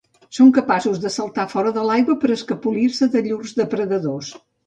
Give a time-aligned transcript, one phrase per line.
[0.35, 4.35] Són capaços de saltar fora de l'aigua per escapolir-se de llurs depredadors.